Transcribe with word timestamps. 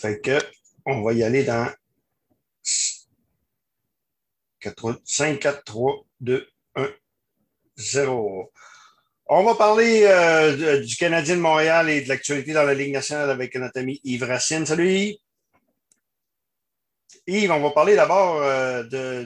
Fait 0.00 0.20
que 0.20 0.38
on 0.86 1.02
va 1.02 1.12
y 1.12 1.24
aller 1.24 1.42
dans 1.42 1.68
5, 2.62 3.08
4, 5.40 5.64
3, 5.64 6.04
2, 6.20 6.48
1, 6.76 6.88
0. 7.76 8.52
On 9.26 9.42
va 9.42 9.56
parler 9.56 10.04
euh, 10.04 10.84
du 10.84 10.94
Canadien 10.94 11.34
de 11.34 11.40
Montréal 11.40 11.90
et 11.90 12.02
de 12.02 12.08
l'actualité 12.08 12.52
dans 12.52 12.62
la 12.62 12.74
Ligue 12.74 12.92
nationale 12.92 13.28
avec 13.28 13.56
notre 13.56 13.80
ami 13.80 14.00
Yves 14.04 14.22
Racine. 14.22 14.66
Salut 14.66 14.88
Yves. 14.88 15.16
Yves, 17.26 17.50
on 17.50 17.60
va 17.60 17.70
parler 17.72 17.96
d'abord 17.96 18.40
euh, 18.40 18.84
de, 18.84 19.24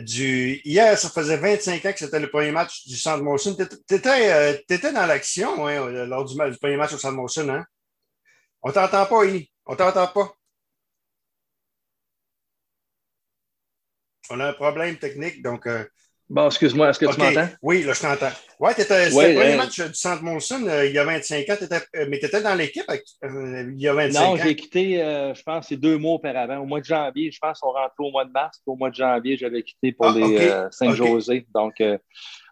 du, 0.00 0.60
Hier, 0.64 0.98
ça 0.98 1.10
faisait 1.10 1.36
25 1.36 1.86
ans 1.86 1.92
que 1.92 1.98
c'était 2.00 2.18
le 2.18 2.28
premier 2.28 2.50
match 2.50 2.88
du 2.88 2.96
Centre 2.96 3.22
Molson. 3.22 3.56
Tu 3.56 3.94
étais, 3.94 4.92
dans 4.92 5.06
l'action 5.06 5.64
hein, 5.68 6.06
lors 6.06 6.24
du, 6.24 6.36
premier 6.58 6.76
match 6.76 6.92
au 6.92 6.98
Centre 6.98 7.14
Molson, 7.14 7.48
hein? 7.50 7.64
On 8.62 8.72
t'entend 8.72 9.06
pas, 9.06 9.24
Yves. 9.24 9.46
On 9.66 9.74
t'entend 9.74 10.06
pas? 10.06 10.32
On 14.30 14.40
a 14.40 14.48
un 14.48 14.52
problème 14.52 14.96
technique, 14.96 15.42
donc. 15.42 15.66
Euh, 15.66 15.84
bon, 16.28 16.46
excuse-moi, 16.46 16.90
est-ce 16.90 17.00
que 17.00 17.12
tu 17.12 17.20
m'entends? 17.20 17.48
Oui, 17.62 17.82
là, 17.82 17.92
je 17.92 18.00
t'entends. 18.00 18.32
Ouais, 18.60 18.72
c'était 18.76 19.06
le 19.06 19.10
premier 19.10 19.54
euh, 19.54 19.56
match 19.56 19.80
du 19.80 19.94
Centre 19.94 20.22
Monson 20.22 20.64
euh, 20.66 20.86
il 20.86 20.92
y 20.92 20.98
a 20.98 21.04
25 21.04 21.48
ans, 21.48 21.56
mais 22.08 22.18
tu 22.18 22.26
étais 22.26 22.42
dans 22.42 22.54
l'équipe 22.54 22.84
il 23.22 23.80
y 23.80 23.88
a 23.88 23.94
25 23.94 24.20
ans. 24.20 24.30
Non, 24.30 24.36
j'ai 24.36 24.56
quitté, 24.56 24.98
je 24.98 25.42
pense, 25.42 25.68
c'est 25.68 25.76
deux 25.76 25.98
mois 25.98 26.14
auparavant. 26.14 26.58
Au 26.58 26.66
mois 26.66 26.80
de 26.80 26.84
janvier, 26.84 27.30
je 27.30 27.38
pense 27.38 27.60
qu'on 27.60 27.72
rentrait 27.72 27.94
au 27.98 28.10
mois 28.10 28.24
de 28.24 28.30
mars. 28.30 28.60
Au 28.66 28.76
mois 28.76 28.90
de 28.90 28.94
janvier, 28.94 29.36
j'avais 29.36 29.62
quitté 29.62 29.92
pour 29.92 30.06
ah, 30.06 30.14
les 30.14 30.66
Saint-José. 30.70 31.46
Donc, 31.54 31.82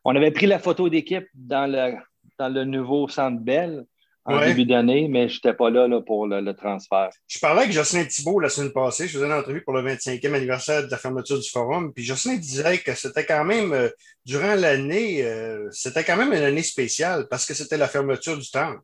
on 0.05 0.15
avait 0.15 0.33
pris 0.33 0.47
la 0.47 0.59
photo 0.59 0.89
d'équipe 0.89 1.27
dans 1.35 1.71
le, 1.71 1.95
dans 2.39 2.49
le 2.49 2.65
nouveau 2.65 3.09
Centre 3.09 3.41
Bell 3.41 3.85
en 4.25 4.41
début 4.41 4.65
d'année, 4.65 5.07
mais 5.09 5.29
je 5.29 5.37
n'étais 5.37 5.53
pas 5.53 5.71
là, 5.71 5.87
là 5.87 6.01
pour 6.01 6.27
le, 6.27 6.53
transfert. 6.55 7.11
Je 7.27 7.39
parlais 7.39 7.63
avec 7.63 7.73
Jocelyn 7.73 8.05
Thibault 8.05 8.41
la 8.41 8.49
semaine 8.49 8.73
passée. 8.73 9.07
Je 9.07 9.13
faisais 9.13 9.27
une 9.27 9.33
entrevue 9.33 9.63
pour 9.63 9.75
le 9.75 9.83
25e 9.83 10.35
anniversaire 10.35 10.87
de 10.87 10.91
la 10.91 10.97
fermeture 10.97 11.39
du 11.39 11.49
forum. 11.49 11.93
Puis 11.93 12.05
Jocelyn 12.05 12.37
disait 12.37 12.79
que 12.79 12.95
c'était 12.95 13.27
quand 13.27 13.45
même, 13.45 13.73
euh, 13.73 13.89
durant 14.25 14.55
l'année, 14.55 15.23
euh, 15.25 15.69
c'était 15.71 16.05
quand 16.05 16.17
même 16.17 16.33
une 16.33 16.43
année 16.43 16.63
spéciale 16.63 17.27
parce 17.29 17.47
que 17.47 17.55
c'était 17.55 17.77
la 17.77 17.89
fermeture 17.89 18.39
du 18.39 18.51
temps. 18.51 18.75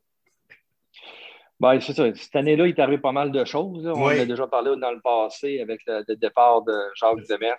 Ben, 1.58 1.78
c'est 1.80 1.92
ça. 1.94 2.04
Cette 2.14 2.36
année-là, 2.36 2.66
il 2.66 2.70
est 2.70 2.80
arrivé 2.80 2.98
pas 2.98 3.12
mal 3.12 3.32
de 3.32 3.44
choses. 3.44 3.86
On 3.86 4.08
a 4.08 4.24
déjà 4.24 4.46
parlé 4.46 4.72
dans 4.76 4.92
le 4.92 5.00
passé 5.00 5.60
avec 5.60 5.80
le, 5.86 6.16
départ 6.16 6.62
de 6.62 6.72
Jacques 6.94 7.26
Demers 7.28 7.58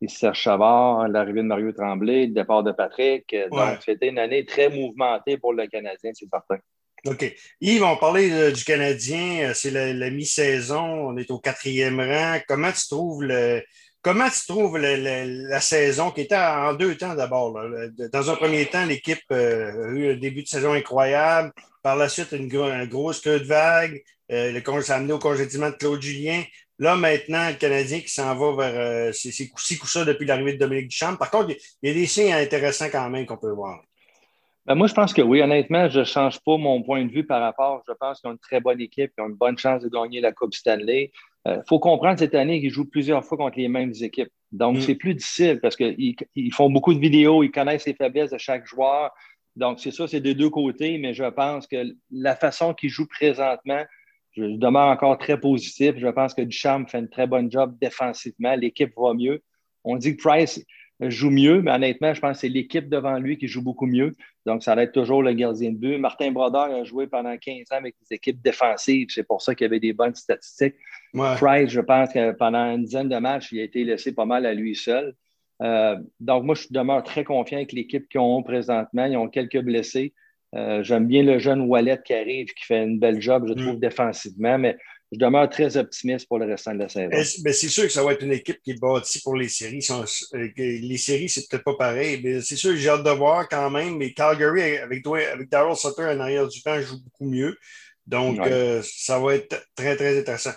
et 0.00 0.08
Serge 0.08 0.38
Chavard, 0.38 1.08
l'arrivée 1.08 1.42
de 1.42 1.46
Mario 1.46 1.72
Tremblay, 1.72 2.26
le 2.26 2.34
départ 2.34 2.62
de 2.62 2.72
Patrick. 2.72 3.34
Donc, 3.50 3.78
c'était 3.84 4.08
une 4.08 4.18
année 4.18 4.44
très 4.44 4.68
mouvementée 4.68 5.38
pour 5.38 5.54
le 5.54 5.66
Canadien, 5.66 6.12
c'est 6.14 6.28
certain. 6.30 6.58
OK. 7.06 7.34
Yves, 7.60 7.82
on 7.84 7.96
parlait 7.96 8.32
euh, 8.32 8.52
du 8.52 8.64
Canadien. 8.64 9.50
Euh, 9.50 9.54
c'est 9.54 9.70
la, 9.70 10.10
mi-saison. 10.10 10.80
On 10.80 11.16
est 11.16 11.30
au 11.30 11.38
quatrième 11.38 12.00
rang. 12.00 12.38
Comment 12.46 12.72
tu 12.72 12.86
trouves 12.88 13.22
le. 13.24 13.62
Comment 14.00 14.28
tu 14.30 14.46
trouves 14.46 14.78
la 14.78 15.60
saison 15.60 16.12
qui 16.12 16.22
était 16.22 16.36
en 16.36 16.72
deux 16.72 16.96
temps 16.96 17.14
d'abord? 17.14 17.58
Dans 18.12 18.30
un 18.30 18.36
premier 18.36 18.64
temps, 18.66 18.86
l'équipe 18.86 19.20
euh, 19.32 19.88
a 19.88 19.90
eu 19.90 20.12
un 20.12 20.16
début 20.16 20.44
de 20.44 20.48
saison 20.48 20.72
incroyable. 20.72 21.52
Par 21.82 21.96
la 21.96 22.08
suite, 22.08 22.32
une, 22.32 22.48
grosse 22.86 23.20
queue 23.20 23.40
de 23.40 23.44
vague. 23.44 24.00
le, 24.30 24.82
ça 24.82 24.94
a 24.94 24.96
amené 24.98 25.12
au 25.12 25.18
congédiement 25.18 25.68
de 25.70 25.74
Claude 25.74 26.00
Julien. 26.00 26.42
Là, 26.78 26.96
maintenant, 26.96 27.48
le 27.48 27.56
Canadien 27.56 28.00
qui 28.00 28.08
s'en 28.08 28.34
va 28.36 28.70
vers 28.70 29.14
ses 29.14 29.48
coups 29.48 29.92
ça 29.92 30.04
depuis 30.04 30.26
l'arrivée 30.26 30.52
de 30.54 30.58
Dominique 30.58 30.88
Duchamp. 30.88 31.16
Par 31.16 31.30
contre, 31.30 31.56
il 31.82 31.88
y 31.88 31.90
a 31.90 31.94
des 31.94 32.06
signes 32.06 32.32
intéressants 32.32 32.88
quand 32.90 33.10
même 33.10 33.26
qu'on 33.26 33.36
peut 33.36 33.50
voir. 33.50 33.80
Ben, 34.68 34.74
moi, 34.74 34.86
je 34.86 34.92
pense 34.92 35.14
que 35.14 35.22
oui. 35.22 35.40
Honnêtement, 35.40 35.88
je 35.88 36.00
ne 36.00 36.04
change 36.04 36.40
pas 36.40 36.58
mon 36.58 36.82
point 36.82 37.02
de 37.02 37.10
vue 37.10 37.24
par 37.24 37.40
rapport. 37.40 37.82
Je 37.88 37.92
pense 37.94 38.20
qu'ils 38.20 38.28
ont 38.28 38.32
une 38.32 38.38
très 38.38 38.60
bonne 38.60 38.82
équipe, 38.82 39.10
ils 39.16 39.22
ont 39.22 39.28
une 39.28 39.34
bonne 39.34 39.56
chance 39.56 39.82
de 39.82 39.88
gagner 39.88 40.20
la 40.20 40.32
Coupe 40.32 40.52
Stanley. 40.52 41.10
Il 41.46 41.52
euh, 41.52 41.62
faut 41.66 41.78
comprendre 41.78 42.18
cette 42.18 42.34
année 42.34 42.60
qu'ils 42.60 42.68
jouent 42.68 42.90
plusieurs 42.90 43.24
fois 43.24 43.38
contre 43.38 43.56
les 43.58 43.68
mêmes 43.68 43.94
équipes. 44.02 44.28
Donc, 44.52 44.76
mm. 44.76 44.80
c'est 44.82 44.94
plus 44.94 45.14
difficile 45.14 45.58
parce 45.62 45.74
qu'ils 45.74 46.16
ils 46.34 46.52
font 46.52 46.68
beaucoup 46.68 46.92
de 46.92 46.98
vidéos, 46.98 47.42
ils 47.42 47.50
connaissent 47.50 47.86
les 47.86 47.94
faiblesses 47.94 48.32
de 48.32 48.36
chaque 48.36 48.66
joueur. 48.66 49.10
Donc, 49.56 49.80
c'est 49.80 49.90
ça, 49.90 50.06
c'est 50.06 50.20
de 50.20 50.34
deux 50.34 50.50
côtés, 50.50 50.98
mais 50.98 51.14
je 51.14 51.24
pense 51.24 51.66
que 51.66 51.82
la 52.10 52.36
façon 52.36 52.74
qu'ils 52.74 52.90
jouent 52.90 53.08
présentement, 53.08 53.82
je 54.32 54.44
demeure 54.44 54.88
encore 54.88 55.16
très 55.16 55.40
positif. 55.40 55.94
Je 55.96 56.08
pense 56.08 56.34
que 56.34 56.42
Duchamp 56.42 56.84
fait 56.88 56.98
une 56.98 57.08
très 57.08 57.26
bonne 57.26 57.50
job 57.50 57.74
défensivement. 57.80 58.54
L'équipe 58.54 58.92
va 58.98 59.14
mieux. 59.14 59.42
On 59.82 59.96
dit 59.96 60.14
que 60.14 60.22
Price, 60.22 60.62
joue 61.00 61.30
mieux, 61.30 61.62
mais 61.62 61.70
honnêtement, 61.70 62.12
je 62.12 62.20
pense 62.20 62.32
que 62.32 62.40
c'est 62.40 62.48
l'équipe 62.48 62.88
devant 62.88 63.18
lui 63.18 63.38
qui 63.38 63.46
joue 63.46 63.62
beaucoup 63.62 63.86
mieux. 63.86 64.14
Donc, 64.46 64.62
ça 64.62 64.74
va 64.74 64.82
être 64.82 64.92
toujours 64.92 65.22
le 65.22 65.32
gardien 65.32 65.70
de 65.70 65.76
but. 65.76 65.98
Martin 65.98 66.32
Brodeur 66.32 66.74
a 66.74 66.84
joué 66.84 67.06
pendant 67.06 67.36
15 67.36 67.72
ans 67.72 67.76
avec 67.76 67.94
des 68.00 68.16
équipes 68.16 68.42
défensives. 68.42 69.08
C'est 69.10 69.26
pour 69.26 69.40
ça 69.40 69.54
qu'il 69.54 69.64
y 69.64 69.68
avait 69.68 69.80
des 69.80 69.92
bonnes 69.92 70.14
statistiques. 70.14 70.74
Price, 71.14 71.70
je 71.70 71.80
pense 71.80 72.12
que 72.12 72.32
pendant 72.32 72.74
une 72.74 72.84
dizaine 72.84 73.08
de 73.08 73.16
matchs, 73.16 73.52
il 73.52 73.60
a 73.60 73.64
été 73.64 73.84
laissé 73.84 74.12
pas 74.14 74.24
mal 74.24 74.44
à 74.44 74.54
lui 74.54 74.74
seul. 74.74 75.14
Euh, 75.62 75.96
donc, 76.18 76.44
moi, 76.44 76.54
je 76.54 76.66
demeure 76.70 77.02
très 77.02 77.24
confiant 77.24 77.58
avec 77.58 77.72
l'équipe 77.72 78.08
qu'ils 78.08 78.20
ont 78.20 78.42
présentement. 78.42 79.04
Ils 79.04 79.16
ont 79.16 79.28
quelques 79.28 79.60
blessés. 79.60 80.14
Euh, 80.54 80.82
j'aime 80.82 81.06
bien 81.06 81.22
le 81.22 81.38
jeune 81.38 81.62
Wallet 81.62 82.00
qui 82.04 82.14
arrive, 82.14 82.46
qui 82.46 82.64
fait 82.64 82.82
une 82.82 82.98
belle 82.98 83.20
job, 83.20 83.46
je 83.46 83.52
trouve, 83.52 83.76
mm. 83.76 83.80
défensivement, 83.80 84.58
mais 84.58 84.78
je 85.10 85.18
demeure 85.18 85.48
très 85.48 85.76
optimiste 85.76 86.28
pour 86.28 86.38
le 86.38 86.46
restant 86.46 86.74
de 86.74 86.80
la 86.80 86.88
saison. 86.88 87.08
Mais 87.44 87.52
c'est 87.52 87.68
sûr 87.68 87.84
que 87.84 87.88
ça 87.88 88.02
va 88.02 88.12
être 88.12 88.22
une 88.22 88.32
équipe 88.32 88.60
qui 88.62 88.72
est 88.72 88.80
bâtie 88.80 89.20
pour 89.22 89.36
les 89.36 89.48
séries. 89.48 89.86
Euh, 90.34 90.48
les 90.56 90.98
séries, 90.98 91.28
c'est 91.28 91.48
peut-être 91.48 91.64
pas 91.64 91.76
pareil, 91.76 92.20
mais 92.22 92.42
c'est 92.42 92.56
sûr 92.56 92.70
que 92.70 92.76
j'ai 92.76 92.90
hâte 92.90 93.04
de 93.04 93.10
voir 93.10 93.48
quand 93.48 93.70
même. 93.70 93.96
Mais 93.96 94.12
Calgary, 94.12 94.76
avec, 94.78 95.06
avec 95.06 95.48
Daryl 95.48 95.76
Sutter 95.76 96.04
en 96.04 96.20
arrière 96.20 96.46
du 96.46 96.60
banc, 96.64 96.80
joue 96.80 97.02
beaucoup 97.02 97.24
mieux. 97.24 97.56
Donc, 98.06 98.38
euh, 98.38 98.82
ça 98.84 99.18
va 99.18 99.34
être 99.34 99.66
très, 99.74 99.96
très 99.96 100.18
intéressant. 100.18 100.52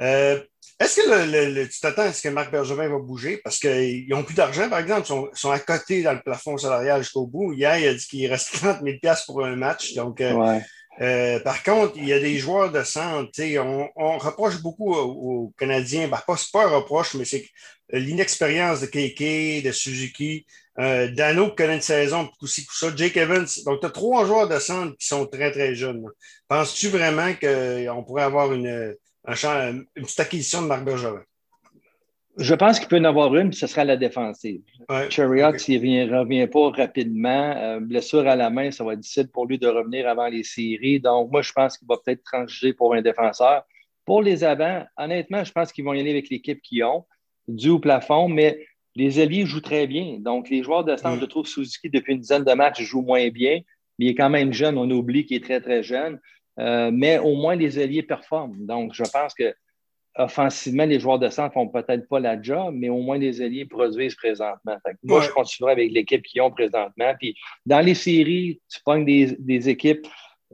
Euh, 0.00 0.40
est-ce 0.80 0.96
que 0.96 1.54
le, 1.54 1.68
tu 1.68 1.80
t'attends 1.80 2.02
à 2.02 2.12
ce 2.12 2.22
que 2.22 2.28
Marc 2.28 2.50
Bergevin 2.50 2.88
va 2.88 2.98
bouger? 2.98 3.38
Parce 3.38 3.58
qu'ils 3.58 4.08
n'ont 4.08 4.24
plus 4.24 4.34
d'argent, 4.34 4.68
par 4.68 4.80
exemple. 4.80 5.06
Ils 5.08 5.38
sont, 5.38 5.50
à 5.50 5.58
côté 5.60 6.02
dans 6.02 6.12
le 6.12 6.22
plafond 6.22 6.56
salarial 6.56 7.02
jusqu'au 7.02 7.26
bout. 7.26 7.52
Hier, 7.52 7.78
il 7.78 7.88
a 7.88 7.94
dit 7.94 8.06
qu'il 8.06 8.26
reste 8.26 8.52
30 8.54 8.80
000 8.82 8.96
pour 9.26 9.44
un 9.44 9.54
match. 9.54 9.94
Donc, 9.94 10.20
euh, 10.20 10.58
par 10.98 11.62
contre, 11.62 11.94
il 11.96 12.06
y 12.06 12.12
a 12.12 12.20
des 12.20 12.38
joueurs 12.38 12.70
de 12.70 12.82
centre. 12.82 13.30
On, 13.58 13.88
on 13.96 14.18
reproche 14.18 14.60
beaucoup 14.60 14.94
aux, 14.94 15.52
Canadiens, 15.58 16.08
ben, 16.08 16.20
pas, 16.26 16.36
pas 16.52 16.66
un 16.66 16.76
reproche, 16.76 17.14
mais 17.14 17.24
c'est 17.24 17.46
l'inexpérience 17.92 18.80
de 18.80 18.86
KK, 18.86 19.64
de 19.64 19.72
Suzuki. 19.72 20.46
Euh, 20.78 21.08
Dano 21.08 21.50
qui 21.50 21.56
connaît 21.56 21.76
une 21.76 21.82
saison, 21.82 22.30
aussi 22.40 22.66
ça. 22.70 22.94
Jake 22.96 23.16
Evans. 23.16 23.46
Donc, 23.66 23.80
tu 23.80 23.86
as 23.86 23.90
trois 23.90 24.24
joueurs 24.24 24.48
de 24.48 24.58
centre 24.58 24.96
qui 24.96 25.06
sont 25.06 25.26
très, 25.26 25.50
très 25.50 25.74
jeunes. 25.74 26.02
Penses-tu 26.48 26.88
vraiment 26.88 27.32
qu'on 27.34 28.04
pourrait 28.04 28.22
avoir 28.22 28.52
une, 28.52 28.96
une 29.26 30.04
petite 30.04 30.20
acquisition 30.20 30.62
de 30.62 30.66
Marc 30.66 30.84
Bergevin? 30.84 31.22
Je 32.38 32.54
pense 32.54 32.78
qu'il 32.78 32.88
peut 32.88 32.98
en 32.98 33.04
avoir 33.04 33.34
une, 33.36 33.50
puis 33.50 33.58
ce 33.58 33.66
sera 33.66 33.84
la 33.84 33.96
défensive. 33.96 34.62
Ouais, 34.88 35.10
Chariot, 35.10 35.58
s'il 35.58 35.82
ne 35.82 36.18
revient 36.18 36.46
pas 36.46 36.70
rapidement, 36.70 37.54
euh, 37.56 37.80
blessure 37.80 38.26
à 38.26 38.36
la 38.36 38.48
main, 38.48 38.70
ça 38.70 38.84
va 38.84 38.94
être 38.94 39.00
difficile 39.00 39.28
pour 39.28 39.46
lui 39.46 39.58
de 39.58 39.68
revenir 39.68 40.08
avant 40.08 40.28
les 40.28 40.42
séries. 40.42 40.98
Donc, 40.98 41.30
moi, 41.30 41.42
je 41.42 41.52
pense 41.52 41.76
qu'il 41.76 41.86
va 41.86 41.96
peut-être 42.02 42.22
trancher 42.24 42.72
pour 42.72 42.94
un 42.94 43.02
défenseur. 43.02 43.64
Pour 44.06 44.22
les 44.22 44.44
avants, 44.44 44.84
honnêtement, 44.96 45.44
je 45.44 45.52
pense 45.52 45.72
qu'ils 45.72 45.84
vont 45.84 45.92
y 45.92 46.00
aller 46.00 46.10
avec 46.10 46.30
l'équipe 46.30 46.60
qu'ils 46.62 46.84
ont, 46.84 47.04
dû 47.48 47.68
au 47.68 47.78
plafond, 47.78 48.28
mais 48.28 48.66
les 48.94 49.20
alliés 49.20 49.44
jouent 49.44 49.60
très 49.60 49.86
bien. 49.86 50.16
Donc, 50.18 50.48
les 50.48 50.62
joueurs 50.62 50.84
de 50.84 50.96
centre, 50.96 51.20
je 51.20 51.26
trouve 51.26 51.46
Suzuki, 51.46 51.90
depuis 51.90 52.14
une 52.14 52.20
dizaine 52.20 52.44
de 52.44 52.52
matchs, 52.54 52.82
joue 52.82 53.02
moins 53.02 53.28
bien, 53.28 53.60
mais 53.98 54.06
il 54.06 54.08
est 54.08 54.14
quand 54.14 54.30
même 54.30 54.54
jeune. 54.54 54.78
On 54.78 54.90
oublie 54.90 55.26
qu'il 55.26 55.36
est 55.36 55.44
très, 55.44 55.60
très 55.60 55.82
jeune. 55.82 56.18
Euh, 56.58 56.90
mais 56.92 57.18
au 57.18 57.34
moins, 57.34 57.56
les 57.56 57.78
alliés 57.78 58.02
performent. 58.02 58.66
Donc, 58.66 58.94
je 58.94 59.04
pense 59.04 59.34
que 59.34 59.54
offensivement, 60.16 60.84
les 60.84 61.00
joueurs 61.00 61.18
de 61.18 61.28
centre 61.28 61.54
font 61.54 61.68
peut-être 61.68 62.08
pas 62.08 62.20
la 62.20 62.40
job, 62.40 62.74
mais 62.76 62.88
au 62.88 62.98
moins 62.98 63.18
les 63.18 63.40
alliés 63.40 63.64
produisent 63.64 64.14
présentement. 64.14 64.76
moi, 65.02 65.20
je 65.20 65.30
continuerai 65.30 65.72
avec 65.72 65.92
l'équipe 65.92 66.22
qu'ils 66.22 66.42
ont 66.42 66.50
présentement. 66.50 67.14
Puis 67.18 67.34
dans 67.66 67.80
les 67.80 67.94
séries, 67.94 68.60
tu 68.68 68.80
pognes 68.84 69.04
des, 69.04 69.36
des 69.38 69.68
équipes, 69.68 70.06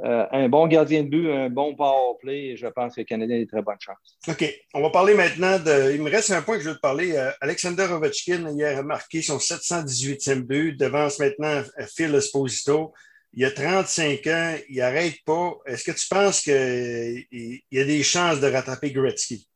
euh, 0.05 0.27
un 0.31 0.49
bon 0.49 0.69
gardien 0.69 1.03
de 1.03 1.09
but, 1.09 1.31
un 1.31 1.51
bon 1.51 1.75
power 1.75 2.17
play, 2.21 2.57
je 2.57 2.69
pense 2.69 2.95
que 2.95 3.01
le 3.01 3.05
Canadien 3.05 3.37
a 3.37 3.41
de 3.41 3.47
très 3.47 3.63
bonnes 3.63 3.81
chances. 3.81 4.17
OK. 4.29 4.45
On 4.75 4.81
va 4.81 4.91
parler 4.91 5.15
maintenant 5.15 5.59
de. 5.59 5.93
Il 5.93 6.03
me 6.03 6.11
reste 6.11 6.31
un 6.31 6.43
point 6.43 6.57
que 6.57 6.63
je 6.63 6.69
veux 6.69 6.77
te 6.77 6.81
parler. 6.81 7.17
Euh, 7.17 7.31
Alexander 7.41 7.87
Ovechkin, 7.91 8.49
hier, 8.51 8.79
a 8.79 8.83
marqué 8.85 9.23
son 9.23 9.39
718e 9.39 10.43
but, 10.43 10.79
devance 10.79 11.19
maintenant 11.19 11.63
Phil 11.97 12.15
Esposito 12.15 12.93
il 13.35 13.45
a 13.45 13.51
35 13.51 14.27
ans, 14.27 14.57
il 14.69 14.77
n'arrête 14.79 15.17
pas. 15.25 15.55
Est-ce 15.67 15.85
que 15.85 15.93
tu 15.93 16.09
penses 16.09 16.41
qu'il 16.41 17.63
y 17.71 17.81
a 17.81 17.85
des 17.85 18.03
chances 18.03 18.41
de 18.41 18.49
rattraper 18.49 18.91
Gretzky? 18.91 19.49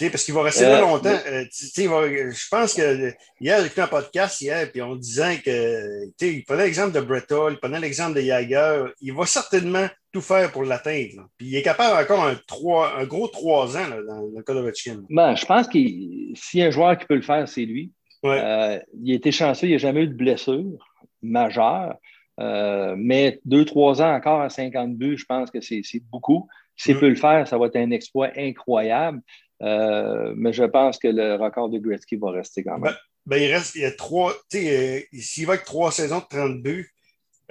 parce 0.00 0.24
qu'il 0.24 0.34
va 0.34 0.42
rester 0.42 0.64
là 0.64 0.78
euh, 0.78 0.80
longtemps. 0.80 1.18
Euh, 1.26 1.44
je 1.50 2.48
pense 2.50 2.74
que 2.74 3.12
hier, 3.40 3.60
j'ai 3.60 3.66
écouté 3.66 3.80
un 3.80 3.88
podcast 3.88 4.40
hier, 4.40 4.70
puis 4.70 4.82
on 4.82 4.96
disait 4.96 5.38
que 5.38 6.06
il 6.20 6.44
prenait 6.44 6.64
l'exemple 6.64 6.92
de 6.92 7.00
Bretta, 7.00 7.48
il 7.50 7.58
prenait 7.58 7.80
l'exemple 7.80 8.14
de 8.14 8.20
Jagger. 8.20 8.84
Il 9.00 9.14
va 9.14 9.26
certainement 9.26 9.86
tout 10.12 10.20
faire 10.20 10.50
pour 10.52 10.64
l'atteindre. 10.64 11.28
Puis 11.36 11.48
il 11.48 11.56
est 11.56 11.62
capable 11.62 12.02
encore 12.02 12.24
un, 12.24 12.36
3, 12.46 12.98
un 12.98 13.04
gros 13.04 13.28
3 13.28 13.76
ans 13.76 13.88
dans 14.06 14.30
le 14.34 14.42
cas 14.42 14.54
de 14.54 15.04
Ben, 15.10 15.34
je 15.34 15.44
pense 15.44 15.66
que 15.66 15.72
s'il 15.72 16.60
y 16.60 16.62
a 16.62 16.66
un 16.66 16.70
joueur 16.70 16.96
qui 16.98 17.06
peut 17.06 17.16
le 17.16 17.22
faire, 17.22 17.48
c'est 17.48 17.64
lui. 17.64 17.92
Euh, 18.24 18.78
il 19.02 19.12
a 19.12 19.16
été 19.16 19.32
chanceux, 19.32 19.66
il 19.66 19.72
n'a 19.72 19.78
jamais 19.78 20.04
eu 20.04 20.08
de 20.08 20.14
blessure 20.14 20.78
majeure. 21.20 21.96
Mais 22.38 23.40
deux, 23.44 23.64
trois 23.64 24.02
ans 24.02 24.14
encore 24.14 24.40
à 24.40 24.50
52, 24.50 25.16
je 25.16 25.24
pense 25.24 25.50
que 25.50 25.60
c'est 25.60 25.82
beaucoup. 26.10 26.48
S'il 26.76 26.96
mm. 26.96 27.00
peut 27.00 27.08
le 27.08 27.14
faire, 27.14 27.46
ça 27.46 27.58
va 27.58 27.66
être 27.66 27.76
un 27.76 27.90
exploit 27.90 28.30
incroyable. 28.36 29.20
Euh, 29.62 30.34
mais 30.36 30.52
je 30.52 30.64
pense 30.64 30.98
que 30.98 31.08
le 31.08 31.36
record 31.36 31.70
de 31.70 31.78
Gretzky 31.78 32.16
va 32.16 32.30
rester 32.30 32.64
quand 32.64 32.78
même. 32.78 32.82
Ben, 32.82 32.96
ben 33.26 33.42
il 33.42 33.52
reste, 33.52 33.74
il 33.76 33.82
y 33.82 33.84
a 33.84 33.92
trois, 33.92 34.32
tu 34.50 34.58
sais, 34.58 34.98
euh, 34.98 35.18
s'il 35.20 35.46
va 35.46 35.54
avec 35.54 35.64
trois 35.64 35.90
saisons 35.92 36.18
de 36.18 36.24
30 36.28 36.62
buts, 36.62 36.92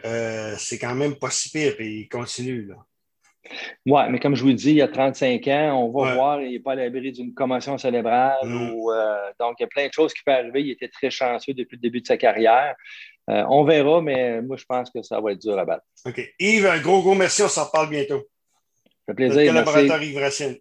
euh, 0.06 0.54
c'est 0.58 0.78
quand 0.78 0.96
même 0.96 1.16
pas 1.16 1.30
si 1.30 1.50
pire, 1.50 1.76
et 1.80 1.88
il 1.88 2.10
continue. 2.10 2.66
Là. 2.66 2.76
Oui, 3.86 4.02
mais 4.10 4.20
comme 4.20 4.36
je 4.36 4.44
vous 4.44 4.54
dis, 4.54 4.72
il 4.72 4.78
y 4.78 4.82
a 4.82 4.88
35 4.88 5.48
ans, 5.48 5.84
on 5.84 5.92
va 5.92 6.14
voir, 6.14 6.42
il 6.42 6.52
n'est 6.52 6.60
pas 6.60 6.74
à 6.74 6.76
l'abri 6.76 7.12
d'une 7.12 7.34
commotion 7.34 7.78
cérébrale. 7.78 8.38
Mm. 8.44 8.72
Ou, 8.72 8.92
donc, 9.40 9.56
il 9.60 9.64
y 9.64 9.66
a 9.66 9.68
plein 9.68 9.88
de 9.88 9.94
choses 9.94 10.14
qui 10.14 10.24
peuvent 10.24 10.36
arriver. 10.36 10.62
Il 10.62 10.72
était 10.72 10.88
très 10.88 11.10
chanceux 11.10 11.54
depuis 11.54 11.76
le 11.76 11.82
début 11.82 12.02
de 12.02 12.08
sa 12.08 12.18
carrière. 12.18 12.76
On 13.28 13.64
verra, 13.64 14.02
mais 14.02 14.42
moi, 14.42 14.58
je 14.58 14.66
pense 14.66 14.90
que 14.90 15.02
ça 15.02 15.20
va 15.20 15.32
être 15.32 15.42
dur 15.42 15.58
à 15.58 15.66
battre. 15.66 15.86
OK. 16.06 16.22
Yves, 16.40 16.66
un 16.66 16.80
gros, 16.80 17.02
gros 17.02 17.16
merci. 17.16 17.42
On 17.44 17.48
s'en 17.48 17.66
reparle 17.66 17.90
bientôt. 17.90 18.28
Ça 18.86 18.92
fait 19.08 19.14
plaisir. 19.14 19.48
collaborateur 19.48 20.02
Yves 20.02 20.18
Racine. 20.18 20.58